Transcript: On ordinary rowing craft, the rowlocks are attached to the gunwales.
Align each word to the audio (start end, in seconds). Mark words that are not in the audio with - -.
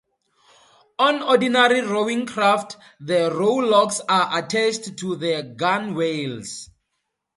On 0.97 1.21
ordinary 1.21 1.81
rowing 1.81 2.25
craft, 2.25 2.75
the 2.99 3.29
rowlocks 3.31 4.01
are 4.09 4.35
attached 4.39 4.97
to 4.97 5.15
the 5.15 5.53
gunwales. 5.55 6.71